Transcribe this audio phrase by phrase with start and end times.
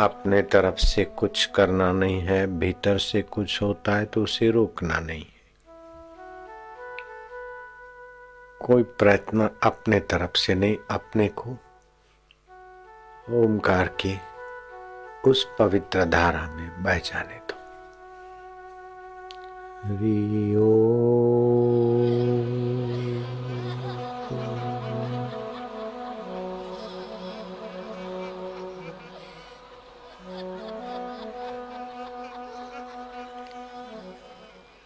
[0.00, 4.98] अपने तरफ़ से कुछ करना नहीं है, भीतर से कुछ होता है तो उसे रोकना
[5.00, 5.38] नहीं है।
[8.60, 11.50] कोई प्रयत्न अपने तरफ़ से नहीं, अपने को
[13.42, 14.14] ओमकार के
[15.30, 17.58] उस पवित्र धारा में बह जाने दो।
[19.96, 20.70] रियो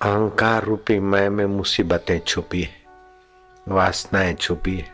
[0.04, 2.70] अहंकार रूपी मैं में मुसीबतें छुपी है,
[3.68, 4.90] वासनाएँ छुपी है।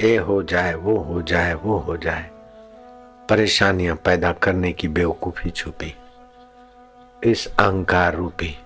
[0.00, 2.30] ए हो जाए, वो हो जाए, वो हो जाए।
[3.28, 5.94] परेशानियाँ पैदा करने की बेवकूफ़ी छुपी।
[7.24, 8.58] इस अहंकार रूपी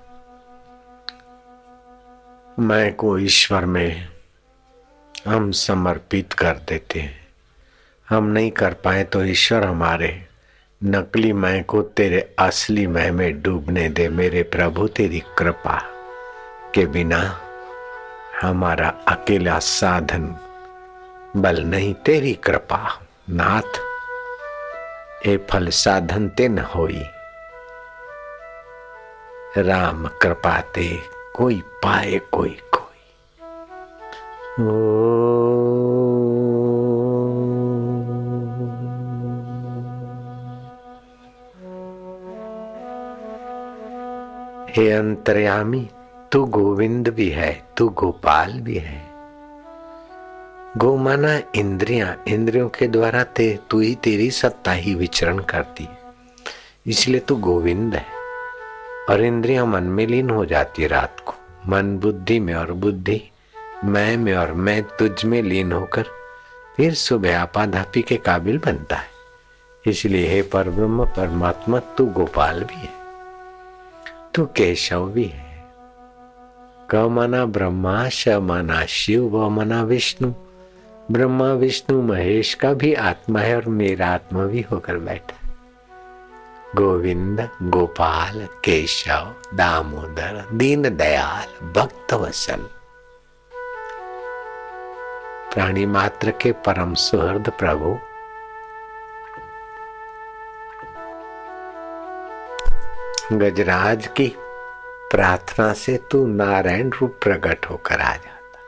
[2.58, 4.08] मैं को ईश्वर में
[5.28, 7.28] हम समर्पित कर देते हैं।
[8.08, 10.28] हम नहीं कर पाए तो ईश्वर हमारे
[10.84, 15.82] नकली मैं को तेरे असली मैं में डूबने दे मेरे प्रभु, तेरी कृपा
[16.74, 17.40] के बिना
[18.42, 20.36] हमारा अकेला साधन
[21.36, 23.78] बल नहीं, तेरी कृपा। नाथ,
[25.26, 27.02] ए फल साधन ते न होई।
[29.58, 30.98] राम कृपा ते
[31.36, 32.98] कोई पाए कोई कोई।
[34.64, 35.11] ओ
[44.76, 45.90] हे अंतर्यामी,
[46.32, 49.02] तू गोविंद भी है, तू गोपाल भी है।
[50.76, 55.98] गो माना इंद्रिया, इंद्रियों के द्वारा ते, तू ही तेरी सत्ता ही विचरण करती है।
[56.86, 58.06] इसलिए तू गोविंद है।
[59.10, 61.34] और इंद्रिया मन में लीन हो जाती है रात को।
[61.68, 63.30] मन बुद्धि में और बुद्धि,
[63.84, 66.04] मैं में और मैं तुझ में लीन होकर
[66.76, 69.08] फिर सुबह आपाधापी के काबिल बनता है।
[69.86, 72.91] इसलिए हे पर ब्रह्म परमात्मा, तू गोपाल भी है।
[74.34, 75.62] तू केशव भी है
[76.90, 80.28] क मना ब्रह्मा श मना शिव व मना विष्णु।
[81.12, 85.36] ब्रह्मा विष्णु महेश का भी आत्मा है और मेरा आत्मा भी होकर बैठा
[86.76, 92.66] गोविंद, गोपाल, केशव, दामोदर दीन दयाल भक्त वसल
[95.54, 97.98] प्राणी मात्र के परम सुहृद प्रभु
[103.38, 104.36] गजराज की
[105.10, 108.58] प्रार्थना से तू नारायण रूप प्रकट होकर आ जाता।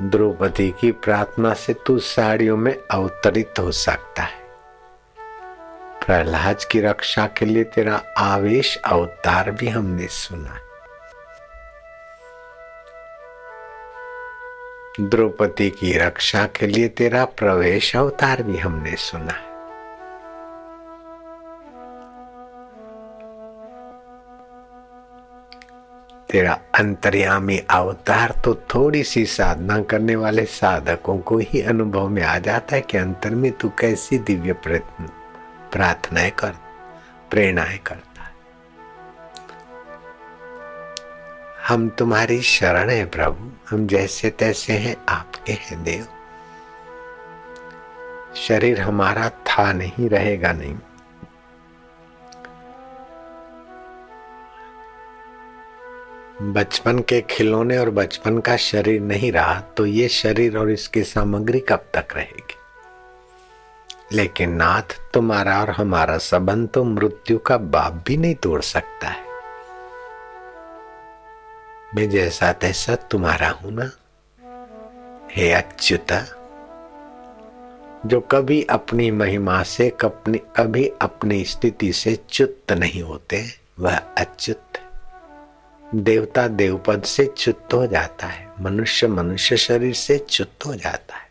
[0.00, 4.42] द्रौपदी की प्रार्थना से तू साड़ियों में अवतरित हो सकता है।
[6.06, 10.60] प्रहलाद की रक्षा के लिए तेरा आवेश अवतार भी हमने सुना
[15.00, 19.53] द्रौपदी की रक्षा के लिए तेरा प्रवेश अवतार भी हमने सुना है।
[26.34, 32.38] तेरा अंतर्यामी अवतार तो थोड़ी सी साधना करने वाले साधकों को ही अनुभव में आ
[32.38, 34.52] जाता है कि अंतर में तू कैसी दिव्य
[35.72, 36.52] प्रार्थनाएँ कर,
[37.30, 38.32] प्रेरणाएँ करता है।
[41.68, 46.06] हम तुम्हारी शरण है प्रभु, हम जैसे तैसे हैं आपके हैं देव।
[48.34, 50.76] शरीर हमारा था नहीं, रहेगा नहीं।
[56.42, 61.60] बचपन के खिलौने और बचपन का शरीर नहीं रहा तो ये शरीर और इसकी सामग्री
[61.60, 62.54] कब तक रहेगी?
[64.12, 69.22] लेकिन नाथ, तुम्हारा और हमारा संबंध तो मृत्यु का बाप भी नहीं तोड़ सकता है।
[71.94, 73.90] मैं जैसा तैसा तुम्हारा हूँ ना,
[75.32, 76.20] हे अच्युता,
[78.06, 83.44] जो कभी अपनी महिमा से कभी अपनी स्थिति से च्युत नहीं होते,
[83.80, 84.78] वह अच्युत
[85.94, 91.28] देवता देवपद से च्युत हो जाता है, मनुष्य मनुष्य शरीर से च्युत हो जाता है।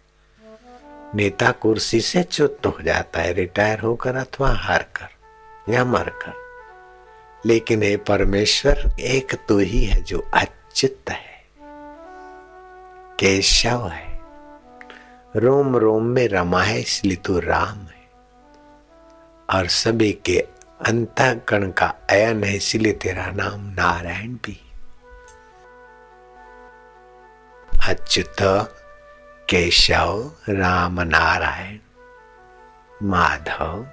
[1.15, 6.43] नेता कुर्सी से च्युत हो जाता है, रिटायर होकर अथवा हार कर या मर कर
[7.45, 11.43] लेकिन ये परमेश्वर, एक तो ही है जो अच्युत है,
[13.19, 14.19] केशव है।
[15.35, 18.03] रोम रोम में रमा है, इसलिए तू राम है।
[19.49, 20.47] और सभी के
[20.87, 24.71] अंतकरण का अयन है, इसीलिए तेरा नाम नारायण भी।
[27.87, 28.35] अच्युत,
[29.49, 31.77] केशव राम नारायण
[33.03, 33.87] माधव,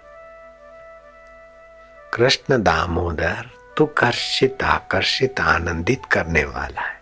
[2.14, 7.00] कृष्ण दामोदर, तू कर्षित, आकर्षित, आनंदित करने वाला है।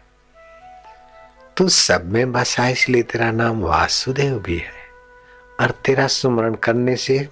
[1.57, 4.79] तू सब में बसा, इसलिए तेरा नाम वासुदेव भी है।
[5.61, 7.29] और तेरा सुमरण करने से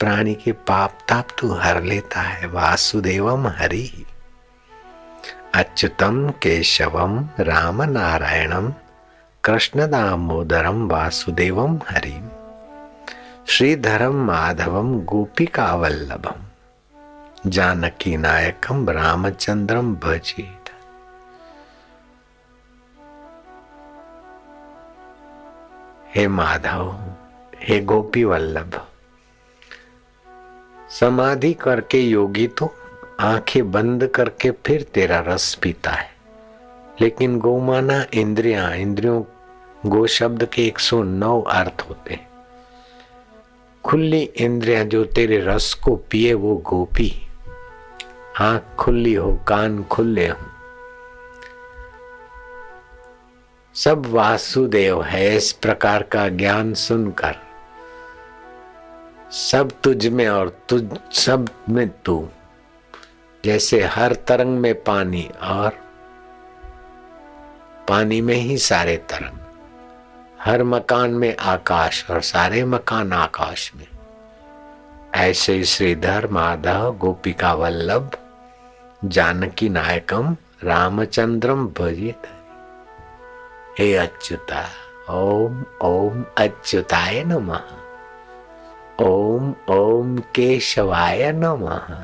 [0.00, 4.06] प्राणी के पाप ताप तू हर लेता है, वासुदेवम हरि।
[5.54, 8.72] अच्युतम केशवम राम नारायणम
[9.44, 12.14] कृष्ण दामोदरम वासुदेवम हरि।
[13.48, 16.44] श्रीधरम माधवम गोपिका वल्लभम
[17.50, 20.42] जानकी नायकम रामचंद्रम भजे
[26.14, 27.00] हे माधव,
[27.60, 28.86] हे गोपी वल्लभ
[30.90, 32.74] समाधि करके योगी तो
[33.20, 36.10] आँखें बंद करके फिर तेरा रस पीता है।
[37.00, 39.22] लेकिन गौमाना इंद्रिया, इंद्रियों,
[39.86, 42.30] गो शब्द के 109 अर्थ होते हैं।
[43.84, 47.28] खुली इंद्रिया जो तेरे रस को पिए, वो गोपी।
[48.40, 50.36] आँख खुली हो, कान खुले हो।
[53.74, 57.45] सब वासुदेव है, इस प्रकार का ज्ञान सुनकर।
[59.36, 62.28] सब तुझ में और तुझ, सब में तू।
[63.44, 65.70] जैसे हर तरंग में पानी और
[67.88, 69.38] पानी में ही सारे तरंग।
[70.40, 73.86] हर मकान में आकाश और सारे मकान आकाश में।
[75.14, 78.10] ऐसे श्रीधर, माधव, गोपिका वल्लभ,
[79.04, 82.22] जानकी नायकम, रामचंद्रम भजित
[83.78, 84.68] हे अच्युता,
[85.10, 87.75] ओम ओम अच्युताय नमः।
[89.02, 91.98] ओम ओम केशवाय नमः।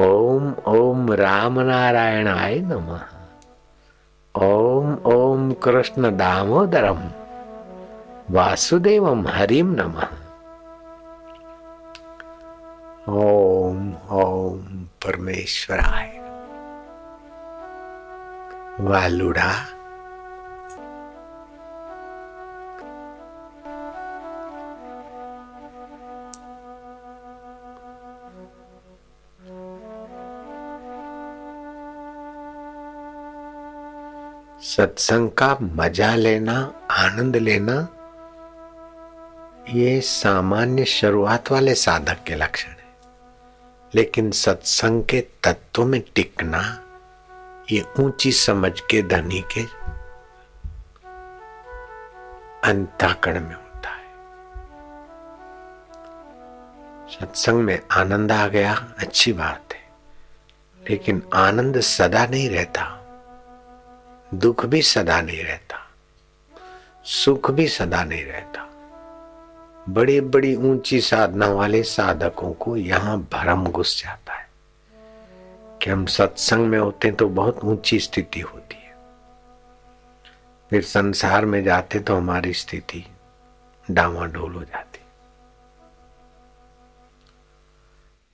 [0.00, 3.00] ओम ओम राम नारायणाय नमः।
[4.42, 7.10] ओम ओम कृष्ण दामोदरम।
[8.30, 10.08] वासुदेवम हरिम नमः।
[13.14, 16.18] ओम ओम परमेश्वराय।
[18.80, 19.77] वालुड़ा
[34.78, 37.88] सत्संग का मज़ा लेना, आनंद लेना,
[39.70, 42.94] ये सामान्य शुरुआत वाले साधक के लक्षण है।
[43.94, 46.82] लेकिन सत्संग के तत्व में टिकना,
[47.70, 49.62] ये ऊँची समझ के धनी के
[52.68, 54.12] अंताकरण में होता है।
[57.08, 59.90] सत्संग में आनंद आ गया, अच्छी बात है।
[60.90, 62.94] लेकिन आनंद सदा नहीं रहता।
[64.34, 65.76] दुख भी सदा नहीं रहता,
[67.04, 68.64] सुख भी सदा नहीं रहता।
[69.88, 74.48] बड़ी बड़ी ऊँची साधना वाले साधकों को यहाँ भरम घुस जाता है।
[75.82, 78.96] कि हम सत्संग में होते तो बहुत ऊँची स्थिति होती है।
[80.70, 83.04] फिर संसार में जाते तो हमारी स्थिति
[83.90, 85.00] डावाडोल हो जाती।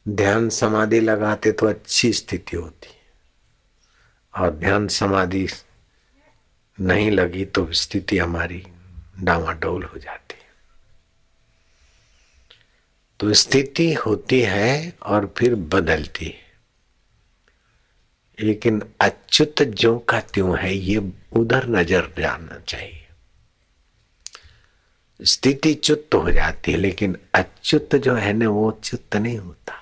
[0.08, 2.88] ध्यान समाधि लगाते तो अच्छी स्थिति होती
[4.38, 5.48] और ध्यान समाधि
[6.80, 8.66] नहीं लगी तो स्थिति हमारी
[9.18, 10.44] डावाडोल हो जाती है।
[13.20, 16.44] तो स्थिति होती है और फिर बदलती है।
[18.40, 23.00] लेकिन अच्युत जो का त्यों है, ये उधर नज़र जाना चाहिए।
[25.24, 29.74] स्थिति चुत हो जाती है, लेकिन अच्युत जो है ना, वो चुत नहीं होता।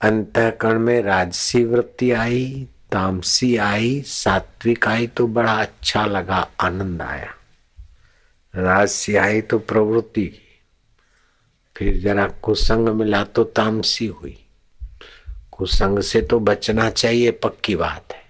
[0.00, 7.34] अंतकरण में राजसी वृत्ति आई तामसी आई, सात्विक आई तो बड़ा अच्छा लगा, आनंद आया।
[8.54, 10.60] राजसी आई तो प्रवृत्ति की।
[11.76, 14.44] फिर जरा कुसंग मिला तो तामसी हुई।
[15.52, 18.24] कुसंग से तो बचना चाहिए, पक्की बात है।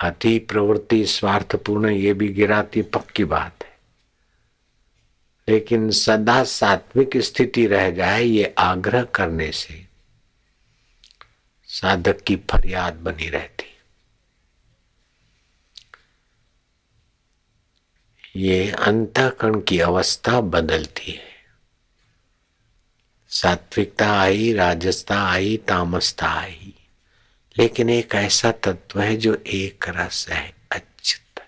[0.00, 3.74] अति प्रवृत्ति स्वार्थपूर्ण, ये भी गिराती पक्की बात है।
[5.48, 9.83] लेकिन सदा सात्विक स्थिति रह जाए ये आग्रह करने से।
[11.74, 13.76] साधक की फरियाद बनी रहती।
[18.36, 21.44] ये अंतकरण की अवस्था बदलती है।
[23.28, 26.74] सात्विकता आई राजस्ता आई, तामसता आई।
[27.58, 31.46] लेकिन एक ऐसा तत्व है जो एक रस है, अच्युत।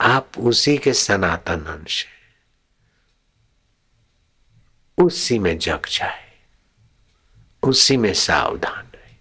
[0.00, 2.06] आप उसी के सनातन अंश
[4.98, 6.23] उसी में जग जाए।
[7.64, 9.14] उसी में सावधान रहे।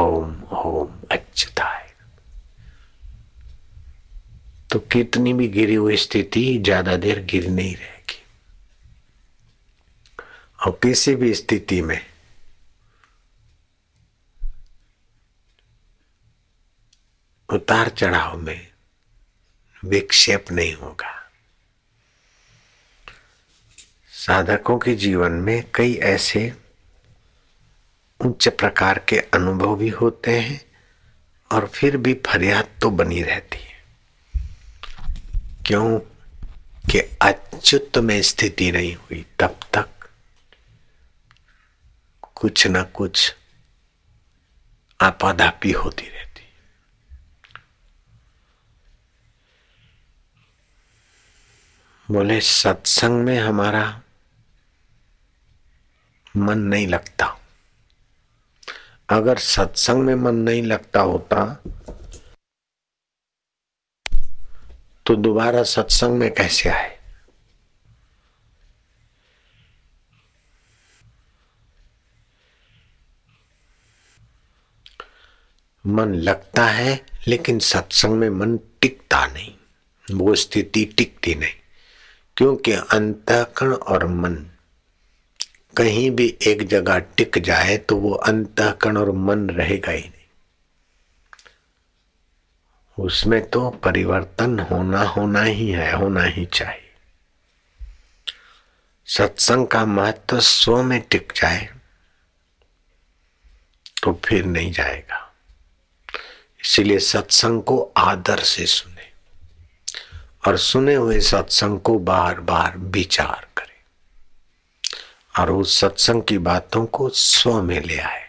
[0.00, 1.82] ओम ओम अच्युताय
[4.70, 8.22] तो कितनी भी गिरी हुई स्थिति, ज़्यादा देर गिर नहीं रहेगी।
[10.58, 12.00] और किसी भी स्थिति में
[17.48, 18.66] उतार चढ़ाव में
[19.82, 21.23] विक्षेप नहीं होगा।
[24.26, 26.52] साधकों के जीवन में कई ऐसे
[28.20, 30.60] उच्च प्रकार के अनुभव भी होते हैं
[31.52, 33.82] और फिर भी फरियाद तो बनी रहती है।
[35.66, 35.98] क्यों
[36.90, 39.88] कि अच्युत में स्थिति नहीं हुई, तब तक
[42.34, 43.34] कुछ ना कुछ
[45.00, 46.42] आपाधापी होती रहती।
[52.10, 54.00] बोले, सत्संग में हमारा
[56.36, 57.26] मन नहीं लगता।
[59.08, 61.44] अगर सत्संग में मन नहीं लगता होता
[65.06, 66.98] तो दोबारा सत्संग में कैसे आए?
[75.84, 79.54] मन लगता है, लेकिन सत्संग में मन टिकता नहीं।
[80.08, 81.52] वो स्थिति टिकती नहीं,
[82.36, 84.36] क्योंकि अंतकरण और मन
[85.76, 90.22] कहीं भी एक जगह टिक जाए तो वो अंतकरण और मन रहेगा ही नहीं।
[92.98, 96.80] उसमें तो परिवर्तन होना होना ही है, होना ही चाहिए।
[99.06, 101.68] सत्संग का महत्व स्व में टिक जाए
[104.02, 105.20] तो फिर नहीं जाएगा।
[106.64, 109.12] इसलिए सत्संग को आदर से सुने
[110.46, 113.46] और सुने हुए सत्संग को बार बार विचार।
[115.34, 118.22] और उस सत्संग की बातों को स्व में ले आए।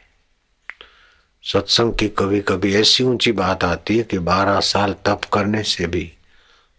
[1.44, 5.88] सत्संग की कभी कभी ऐसी ऊँची बात आती है कि बारह साल तप करने से
[5.88, 6.12] भी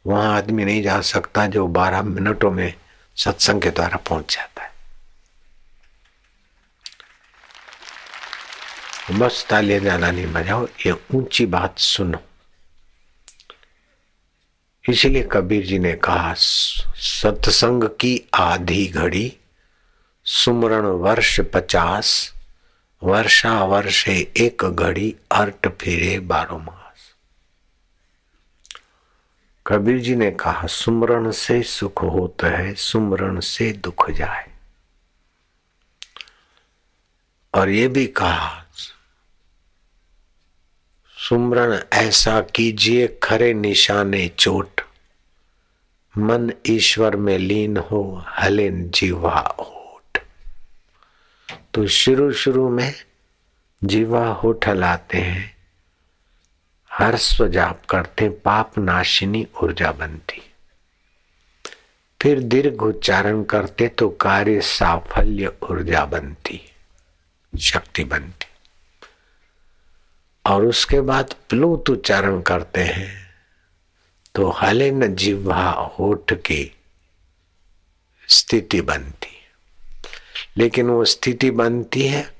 [0.05, 2.73] वहाँ आदमी नहीं जा सकता जो बारह मिनटों में
[3.17, 4.75] सत्संग के द्वारा पहुँच जाता है।
[9.11, 12.19] बस तालियाँ ज़्यादा नहीं बजाओ, ये ऊँची बात सुनो।
[14.85, 19.33] इसलिए कबीर जी ने कहा सत्संग की आधी घड़ी
[20.29, 22.35] सुमरण वर्ष पचास
[23.03, 27.15] वर्षा वर्षे एक घड़ी अर्ट फिरे बारो मास।
[29.67, 34.51] कबीर जी ने कहा, सुमरण से सुख होता है, सुमरण से दुख जाए।
[37.55, 38.65] और ये भी कहा,
[41.29, 44.81] सुमरण ऐसा कीजिए, खरे निशाने चोट।
[46.19, 49.83] मन ईश्वर में लीन हो हले जीवा हो।
[51.77, 52.95] तो शुरू शुरू में
[53.83, 55.57] जीवा होठ लाते हैं
[56.91, 60.41] हर्ष जाप करते पाप नाशिनी ऊर्जा बनती।
[62.21, 66.61] फिर दीर्घ उच्चारण करते तो कार्य साफल्य ऊर्जा बनती,
[67.53, 68.47] शक्ति बनती।
[70.45, 73.15] और उसके बाद प्लूत उच्चारण करते हैं
[74.35, 76.77] तो हले न जिह्वा होठ की
[78.29, 79.36] स्थिति बनती।
[80.59, 82.37] लेकिन वो स्थिति बनती है,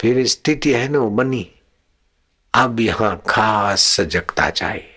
[0.00, 1.52] फिर स्थिति है ना वो बनी।
[2.54, 4.92] अब यहाँ खास सजगता चाहिए।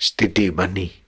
[0.00, 1.00] स्थिति बनी।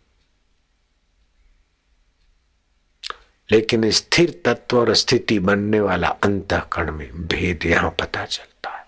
[3.52, 8.86] लेकिन स्थिर तत्व और स्थिति बनने वाला अंतकरण में भेद यहाँ पता चलता है।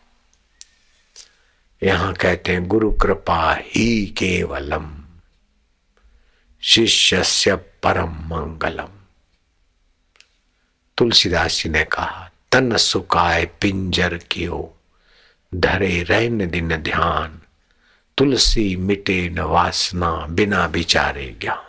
[1.83, 5.05] यहाँ कहते हैं, गुरु कृपा ही केवलम
[6.61, 8.98] शिष्य से परम मंगलम।
[10.99, 14.75] तुलसीदास जी ने कहा तन सुकाय पिंजर कियो,
[15.55, 17.40] धरे रहन दिन ध्यान,
[18.19, 21.64] तुलसी मिटे न वासना बिना विचारे ज्ञान.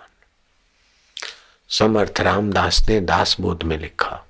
[1.70, 4.26] समर्थ रामदास ने दास बोध में लिखा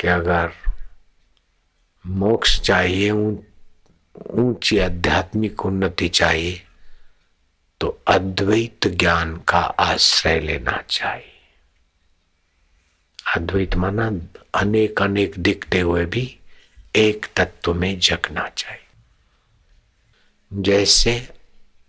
[0.00, 0.52] कि अगर
[2.06, 6.62] मोक्ष चाहिए ऊँची आध्यात्मिक उन्नति चाहिए
[7.80, 11.35] तो अद्वैत ज्ञान का आश्रय लेना चाहिए।
[13.36, 14.10] अद्वैत माना
[14.54, 16.38] अनेक अनेक दिखते हुए भी
[16.96, 18.80] एक तत्व में जगना चाहिए
[20.52, 21.28] जैसे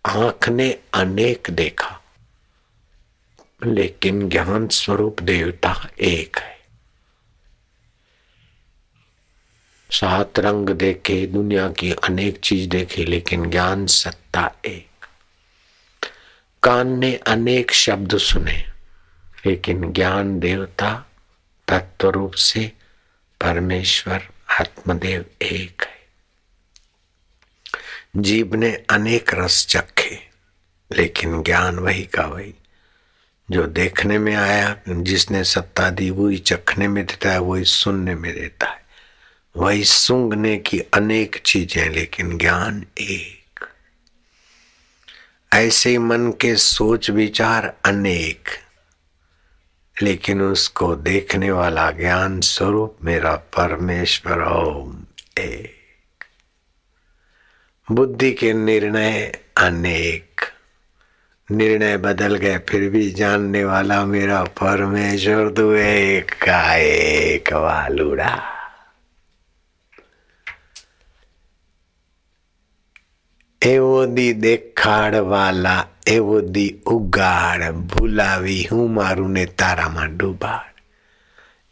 [0.06, 2.02] आँख ने अनेक देखा,
[3.66, 6.58] लेकिन ज्ञान स्वरूप देवता एक है।
[9.92, 15.06] सात रंग देखे, दुनिया की अनेक चीज़ देखी, लेकिन ज्ञान सत्ता एक।
[16.64, 18.66] कान ने अनेक शब्द सुने,
[19.46, 21.07] लेकिन ज्ञान देवता
[21.68, 22.72] तत्व रूप से
[23.42, 24.28] परमेश्वर
[24.62, 25.98] आत्मदेव एक है।
[28.18, 30.20] जीव ने अनेक रस चखे,
[30.98, 32.54] लेकिन ज्ञान वही का वही।
[33.52, 38.34] जो देखने में आया, जिसने सत्ता दी, वही चखने में देता है, वही सुनने में
[38.34, 38.86] देता है।
[39.58, 43.70] वही सूंघने की अनेक चीज़ें, लेकिन ज्ञान एक।
[45.54, 48.67] ऐसे मन के सोच विचार अनेक।
[50.02, 55.04] लेकिन उसको देखने वाला ज्ञान स्वरूप मेरा परमेश्वर ओम
[55.40, 56.24] एक।
[57.92, 60.42] बुद्धि के निर्णय अनेक।
[61.52, 68.54] निर्णय बदल गए, फिर भी जानने वाला मेरा परमेश्वर दो एक का एक वालुड़ा।
[73.64, 75.86] एवो दी देखाड़ वाला
[76.53, 80.71] દી ઉગાડ ભૂલાવી હું મારું ને તારામાં ડૂબાડ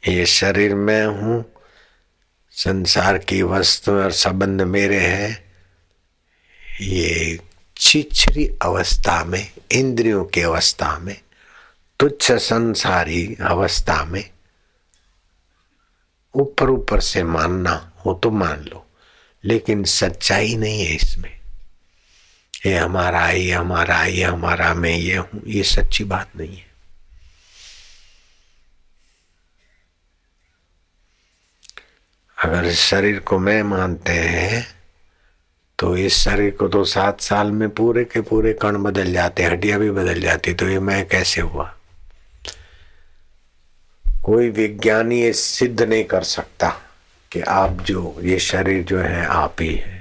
[0.03, 1.43] ये शरीर में हूं
[2.57, 5.31] संसार की वस्तु और संबंध मेरे हैं
[6.83, 7.39] ये
[7.77, 11.17] छिछरी अवस्था में इंद्रियों की अवस्था में
[12.01, 14.25] तुच्छ संसारी अवस्था में
[16.35, 18.85] ऊपर ऊपर से मानना हो तो मान लो
[19.45, 21.34] लेकिन सच्चाई नहीं है इसमें
[22.66, 26.66] ये हमारा ये हमारा ये हमारा, मैं ये हूँ। ये सच्ची बात नहीं है।
[32.38, 34.66] अगर इस शरीर को मैं मानते हैं
[35.80, 39.80] तो इस शरीर को तो सात साल में पूरे के पूरे कण बदल जाते हड्डियाँ
[39.80, 41.74] भी बदल जाती तो ये मैं कैसे हुआ?
[44.26, 46.70] कोई विज्ञानी ये सिद्ध नहीं कर सकता
[47.32, 49.95] कि आप जो, ये शरीर जो है आप ही है।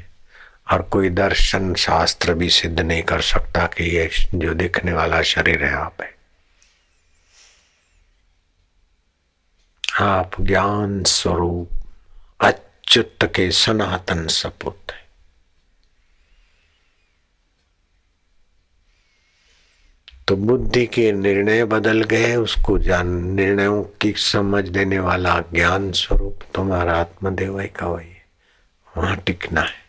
[0.75, 5.65] और कोई दर्शन शास्त्र भी सिद्ध नहीं कर सकता कि ये जो दिखने वाला शरीर
[5.65, 6.15] है आप है।
[10.01, 11.71] आप ज्ञान स्वरूप
[12.41, 15.09] अच्युत के सनातन सपुत है।
[20.29, 26.41] तो बुद्धि के निर्णय बदल गए, उसको जान, निर्णयों की समझ देने वाला ज्ञान स्वरूप
[26.55, 28.17] तुम्हारा आत्मदेव का वही
[28.97, 29.84] वहाँ टिकना है।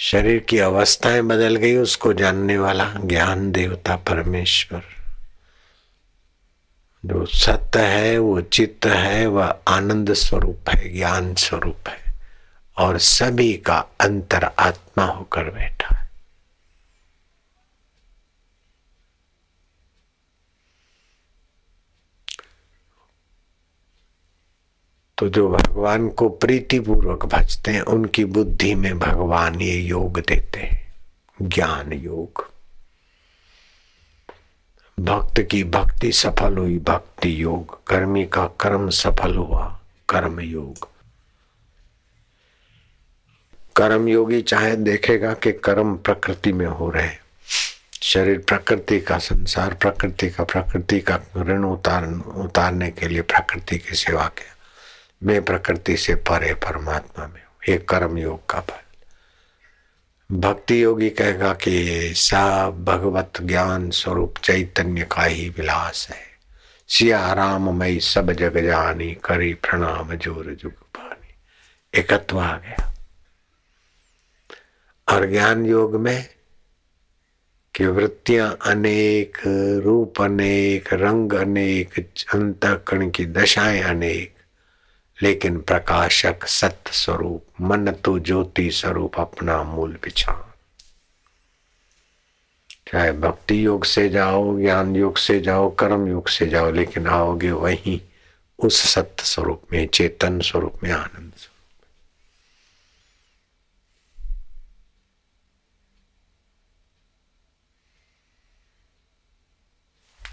[0.00, 4.82] शरीर की अवस्थाएँ बदल गई, उसको जानने वाला ज्ञान देवता परमेश्वर।
[7.06, 12.14] जो सत्य है, वो चित्त है, वह आनंद स्वरूप है, ज्ञान स्वरूप है,
[12.76, 16.01] और सभी का अंतर आत्मा होकर बैठा है।
[25.22, 30.60] तो जो भगवान को प्रीति पूर्वक भजते हैं, उनकी बुद्धि में भगवान ये योग देते
[30.60, 30.92] हैं।
[31.42, 32.50] ज्ञान योग।
[35.00, 40.88] भक्त की भक्ति सफल हुई, भक्ति योग। कर्मी का कर्म सफल हुआ, कर्म योग।
[43.76, 47.10] कर्म योगी चाहे देखेगा कि कर्म प्रकृति में हो रहे
[48.02, 52.06] शरीर प्रकृति का, संसार प्रकृति का प्रकृति का ऋण उतार,
[52.36, 54.56] उतारने के लिए प्रकृति की सेवा किया।
[55.22, 58.76] मैं प्रकृति से परे परमात्मा में हूँ। ये कर्म योग का फल।
[60.36, 66.32] भक्ति योगी कहेगा कि सब भगवत ज्ञान स्वरूप चैतन्य का ही विलास है।
[66.88, 71.34] सिया राम मई सब जग जानी, करी प्रणाम ज़ोर जुग पानी।
[72.00, 72.94] एकत्व आ गया।
[75.08, 76.28] और ज्ञान योग में
[77.74, 79.38] कि वृत्तियाँ अनेक,
[79.84, 84.34] रूप अनेक, रंग अनेक, अंतकरण की दशाएँ अनेक
[85.22, 90.42] लेकिन प्रकाशक सत्य स्वरूप मन तो ज्योति स्वरूप अपना मूल पिछाण
[92.92, 97.50] चाहे भक्ति योग से जाओ, ज्ञान योग से जाओ, कर्म योग से जाओ, लेकिन आओगे
[97.50, 98.00] वहीं
[98.58, 101.52] उस सत्य स्वरूप में, चेतन स्वरूप में आनंद स्वरूप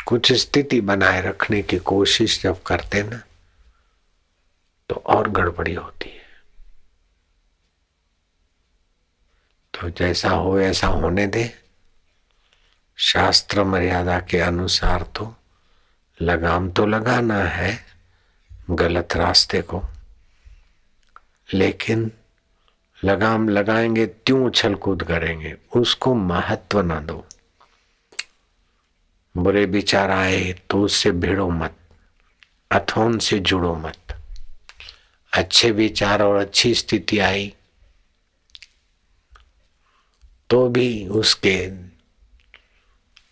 [0.07, 3.21] कुछ स्थिति बनाए रखने की कोशिश जब करते ना
[4.89, 6.19] तो और गड़बड़ी होती है।
[9.73, 11.55] तो जैसा हो, ऐसा होने दे।
[12.97, 15.35] शास्त्र मर्यादा के अनुसार तो
[16.21, 17.85] लगाम तो लगाना है,
[18.69, 19.83] गलत रास्ते को।
[21.53, 22.11] लेकिन
[23.03, 27.25] लगाम लगाएँगे, त्यों उछल कूद करेंगे, उसको महत्व ना दो।
[29.37, 31.75] बुरे विचार आए तो उससे भिड़ो मत,
[32.71, 34.18] अथोन से जुड़ो मत।
[35.33, 37.53] अच्छे विचार और अच्छी स्थिति आई
[40.49, 41.71] तो भी उसके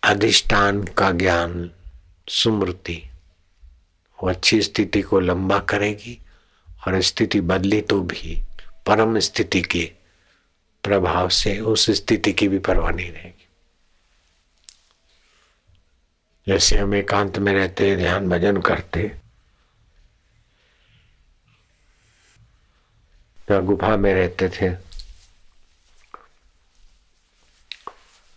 [0.04, 1.72] अधिष्ठान का ज्ञान,
[2.30, 3.10] सुमृति,
[4.24, 6.20] वो अच्छी स्थिति को लंबा करेगी
[6.88, 8.42] और स्थिति बदली तो भी
[8.86, 9.92] परम स्थिति के
[10.84, 13.48] प्रभाव से उस स्थिति की भी परवाह नहीं रहेगी।
[16.48, 19.27] जैसे हम एकांत में रहते ध्यान भजन करते
[23.48, 24.76] या गुफा में रहते थे।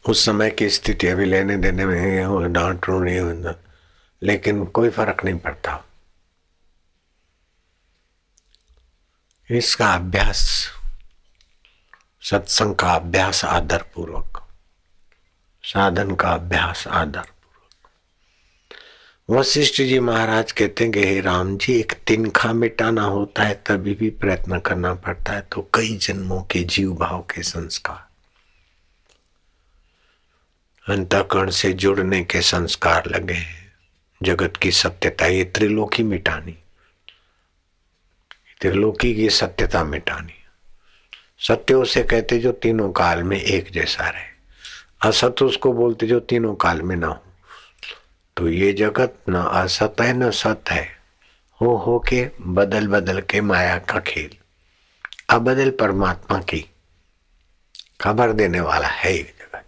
[0.05, 3.21] उस समय की स्थिति अभी लेने देने में डांट नहीं
[4.23, 5.85] लेकिन कोई फ़र्क नहीं पड़ता।
[9.51, 10.41] इसका अभ्यास,
[12.23, 14.43] सत्संग का अभ्यास आदर पूर्वक
[15.65, 17.27] साधन का अभ्यास आदर।
[19.31, 23.95] वशिष्ठ जी महाराज कहते हैं कि, हे राम जी, एक तिनखा मिटाना होता है, तभी
[23.95, 28.07] भी प्रयत्न करना पड़ता है। तो कई जन्मों के जीव भाव के संस्कार,
[30.93, 33.73] अंतकरण से जुड़ने के संस्कार लगे हैं।
[34.23, 36.59] जगत की सत्यता, ये त्रिलोकी मिटानी,
[38.61, 40.35] त्रिलोकी की सत्यता मिटानी।
[41.39, 46.55] सत्य उसे कहते जो तीनों काल में एक जैसा रहे। असत उसको बोलते जो तीनों
[46.55, 47.25] काल में ना हो।
[48.37, 50.89] तो ये जगत न असत है, न सत है।
[51.61, 54.31] हो हो के बदल बदल के माया का खेल।
[55.31, 56.71] अबदल परमात्मा की
[58.01, 59.67] खबर देने वाला है ये जगत।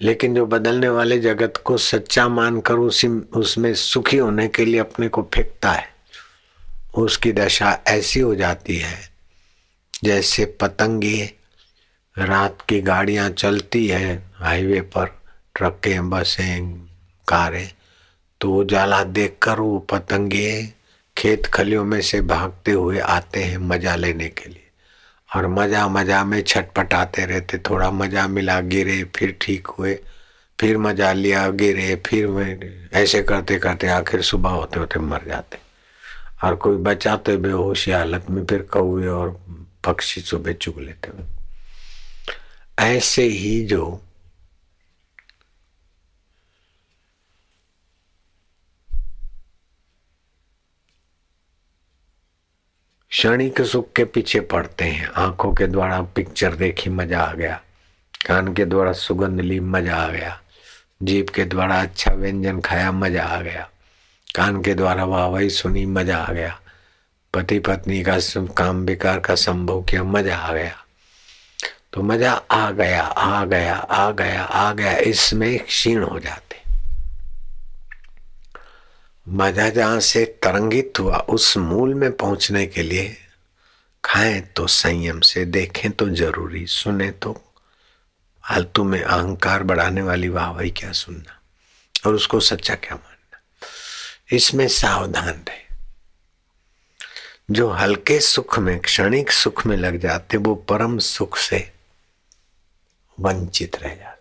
[0.00, 5.08] लेकिन जो बदलने वाले जगत को सच्चा मानकर उसी, उसमें सुखी होने के लिए अपने
[5.08, 5.88] को फेंकता है,
[6.94, 9.10] उसकी दशा ऐसी हो जाती है,
[10.04, 11.32] जैसे पतंगे
[12.16, 15.06] रात की गाड़ियाँ चलती है, हाईवे पर,
[15.54, 16.70] ट्रकें, बसें,
[17.28, 17.70] कारें
[18.40, 20.72] तो वो उजाला देखकर वो पतंगे
[21.16, 24.62] खेत खलियों में से भागते हुए आते हैं मज़ा लेने के लिए।
[25.28, 29.94] और मज़ा मज़ा में छटपटाते रहते, थोड़ा मज़ा मिला, गिरे, फिर ठीक हुए,
[30.58, 35.58] फिर मज़ा लिया, गिरे, फिर ऐसे करते करते आखिर सुबह होते होते मर जाते।
[36.44, 39.36] और कोई बचाते बेहोशी हालत में फिर कौए और
[39.84, 41.34] पक्षी सुबह चुग लेते हुए
[42.78, 43.84] ऐसे ही जो
[53.12, 57.54] क्षणिक सुख के पीछे पड़ते हैं। आँखों के द्वारा पिक्चर देखी मज़ा आ गया।
[58.26, 60.38] कान के द्वारा सुगंध ली मज़ा आ गया।
[61.02, 63.68] जीप के द्वारा अच्छा व्यंजन खाया मज़ा आ गया।
[64.34, 66.58] कान के द्वारा वाह वही सुनी मज़ा आ गया।
[67.34, 68.18] पति पत्नी का
[68.56, 70.85] काम बेकार का संभव किया मज़ा आ गया।
[71.96, 76.56] तो मज़ा आ गया आ गया आ गया आ गया। इसमें क्षीण हो जाते।
[79.28, 83.16] मज़ा जहाँ से तरंगित हुआ, उस मूल में पहुँचने के लिए
[84.04, 87.32] खाएँ तो संयम से, देखें तो ज़रूरी, सुने तो
[88.44, 91.40] फालतू में अहंकार बढ़ाने वाली वाह, वही क्या सुनना।
[92.06, 93.40] और उसको सच्चा क्या मानना।
[94.36, 95.76] इसमें सावधान रहे।
[97.50, 101.75] जो हल्के सुख में, क्षणिक सुख में लग जाते, वो परम सुख से
[103.20, 104.16] वंचित रह जाते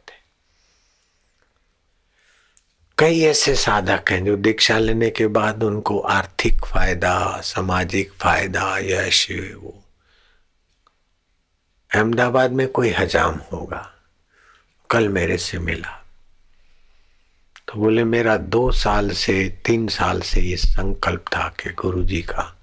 [2.97, 9.31] कई ऐसे साधक हैं जो दीक्षा लेने के बाद उनको आर्थिक फ़ायदा, सामाजिक फ़ायदा यश
[9.31, 9.83] वो।
[11.95, 13.93] अहमदाबाद में कोई हजाम होगा।
[14.89, 16.05] कल मेरे से मिला।
[17.67, 22.21] तो बोले, मेरा दो साल से, तीन साल से ये संकल्प था कि गुरु जी
[22.21, 22.57] का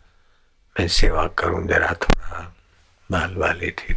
[0.81, 2.57] मैं सेवा करूँ, जरा थोड़ा
[3.11, 3.97] बाल वाले ठीक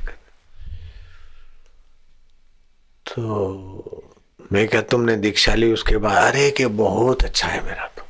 [3.08, 4.02] तो
[4.52, 6.34] मैं क्या तुमने दीक्षा ली उसके बाद?
[6.34, 8.06] अरे के बहुत अच्छा है मेरा तो।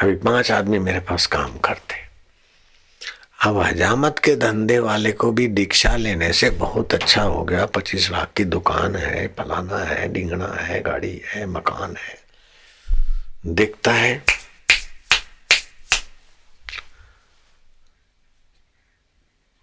[0.00, 2.10] अभी पाँच आदमी मेरे पास काम करते।
[3.44, 8.10] अब हजामत के धंधे वाले को भी दीक्षा लेने से बहुत अच्छा हो गया। पच्चीस
[8.10, 12.20] लाख की दुकान है, फलाना है, डिंगना है, गाड़ी है, मकान है।
[13.46, 14.24] दिखता है।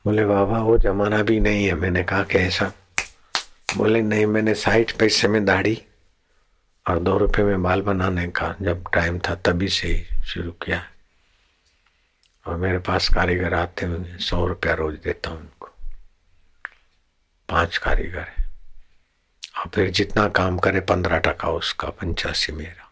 [0.06, 2.72] बोले, बाबा, वो जमाना भी नहीं है। मैंने कहा कि ऐसा
[3.76, 5.84] बोले, नहीं, मैंने साठ पैसे में दाढ़ी
[6.90, 10.90] और दो रुपए में बाल बनाने का। जब टाइम था तभी से ही शुरू किया।
[12.48, 15.70] और मेरे पास कारीगर आते हैं सौ रुपया रोज देता हूँ उनको।
[17.50, 18.48] पाँच कारीगर है।
[19.58, 22.92] और फिर जितना काम करे, पंद्रह टका उसका, पंचासी मेरा।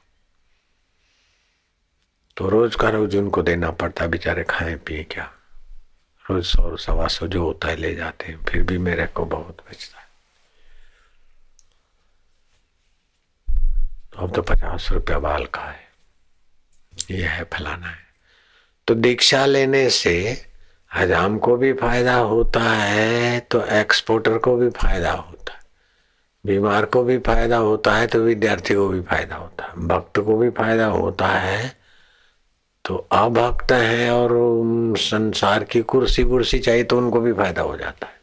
[2.38, 5.32] तो रोज का रोज उनको देना पड़ता, बेचारे खाए, पिए क्या?
[6.32, 9.58] रोज सौ, सवा सौ जो होता है, ले जाते हैं। फिर भी मेरे को बहुत
[9.70, 10.05] बचता है।
[14.36, 15.84] तो पचास रुपया बाल का है।
[17.12, 18.04] यह है फलाना है।
[18.88, 20.16] तो दीक्षा लेने से
[20.92, 25.60] हजाम को भी फ़ायदा होता है तो एक्सपोर्टर को भी फ़ायदा होता है।
[26.46, 30.38] बीमार को भी फ़ायदा होता है तो विद्यार्थी को भी फ़ायदा होता है। भक्त को
[30.38, 31.74] भी फ़ायदा होता है
[32.86, 34.34] तो अभक्त है और
[35.00, 38.15] संसार की कुर्सी कुर्सी चाहिए तो उनको भी फ़ायदा हो जाता है।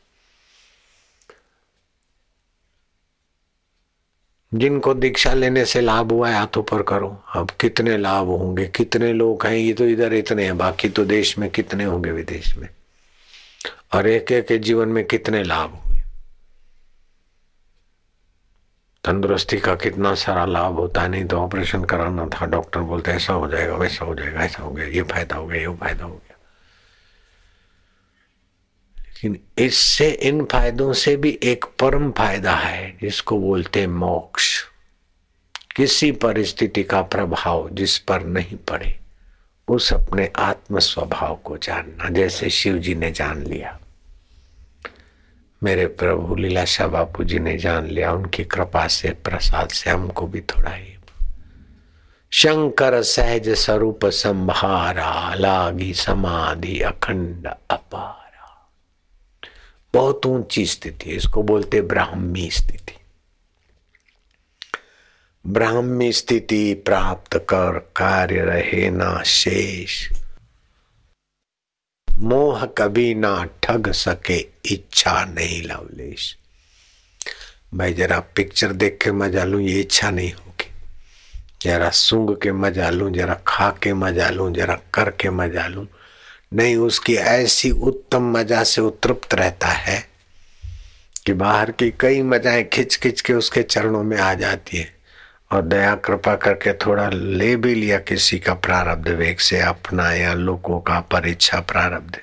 [4.55, 8.67] जिनको दीक्षा लेने से लाभ हुआ है, हाथों पर करो। अब कितने लाभ होंगे?
[8.67, 9.53] कितने लोग हैं?
[9.53, 12.69] ये तो इधर इतने हैं, बाकी तो देश में कितने होंगे, विदेश में?
[13.95, 16.01] और एक एक के जीवन में कितने लाभ हुए
[19.05, 21.09] तंदुरुस्ती का कितना सारा लाभ होता है?
[21.09, 24.71] नहीं तो ऑपरेशन कराना था, डॉक्टर बोलते ऐसा हो जाएगा, वैसा हो जाएगा, ऐसा हो
[24.71, 26.32] गया, ये फ़ायदा हो गया, ये फ़ायदा हो गया।
[29.59, 34.65] इससे इन फायदों से भी एक परम फ़ायदा है, जिसको बोलते मोक्ष।
[35.77, 38.99] किसी परिस्थिति का प्रभाव जिस पर नहीं पड़े,
[39.69, 43.81] उस अपने आत्म स्वभाव को जानना, जैसे शिव जी ने जान लिया।
[45.63, 50.41] मेरे प्रभु लीलाशाह बापू जी ने जान लिया, उनकी कृपा से, प्रसाद से, हमको भी
[50.41, 50.95] थोड़ा ही।
[52.31, 58.22] शंकर सहज स्वरूप संभारा, लागी समाधि अखंड अपारा।
[59.95, 62.99] बहुत ऊँची स्थिति है, इसको बोलते ब्राह्मी स्थिति।
[65.45, 70.09] ब्राह्मी स्थिति प्राप्त कर कार्य रहे ना शेष।
[72.09, 76.37] मोह कभी ना ठग सके, इच्छा नहीं लवलेश।
[77.75, 80.71] भाई जरा पिक्चर देख के मज़ा लू, ये इच्छा नहीं होगी।
[81.63, 85.87] जरा सूंघ के मज़ा लू, जरा खा के मज़ा लू, जरा करके मज़ा लू।
[86.53, 90.09] नहीं, उसकी ऐसी उत्तम मज़ा से उत्तृप्त रहता है
[91.27, 94.95] कि बाहर की कई मजाएँ खिंच खिंच के उसके चरणों में आ जाती है।
[95.53, 100.35] और दया, कृपा करके थोड़ा ले भी लिया किसी का प्रारब्ध वेग से अपना या
[100.35, 102.19] लोगों का परीक्षा प्रारब्ध।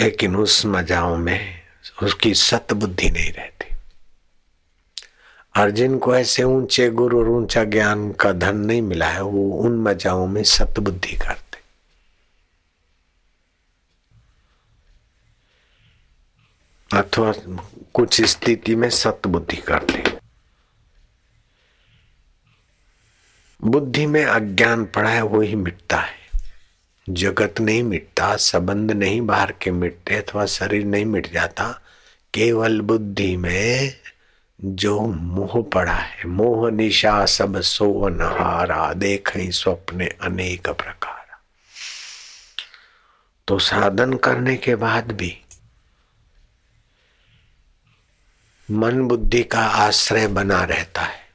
[0.00, 1.60] लेकिन उस मजाओं में
[2.02, 3.76] उसकी सतबुद्धि नहीं रहती।
[5.60, 9.78] और जिनको ऐसे ऊँचे गुरु और ऊँचा ज्ञान का धन नहीं मिला है, वो उन
[9.82, 11.45] मजाओं में सत बुद्धि करते
[16.94, 17.32] अथवा
[17.94, 20.16] कुछ स्थिति में सत बुद्धि करते
[23.64, 26.16] बुद्धि में अज्ञान पड़ा है, वो ही मिटता है।
[27.10, 31.82] जगत नहीं मिटता, संबंध नहीं, बाहर के मिटते, अथवा शरीर नहीं मिट जाता।
[32.34, 33.94] केवल बुद्धि में
[34.60, 41.26] जो मोह पड़ा है, मोह, निशा, सब सोवन हारा देख स्वप्ने अनेक प्रकार।
[43.48, 45.42] तो साधन करने के बाद भी
[48.70, 51.26] मन बुद्धि का आश्रय बना रहता है।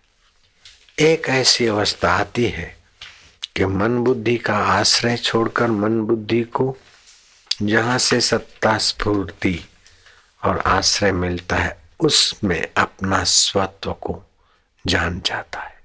[0.99, 2.77] एक ऐसी अवस्था आती है
[3.55, 6.77] कि मन बुद्धि का आश्रय छोड़कर मन बुद्धि को
[7.61, 9.65] जहाँ से सत्ता स्फूर्ति
[10.43, 14.23] और आश्रय मिलता है, उसमें अपना स्वत्व को
[14.87, 15.80] जान जाता है।